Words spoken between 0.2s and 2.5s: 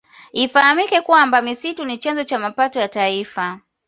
Ifahamike kwamba misitu ni chanzo cha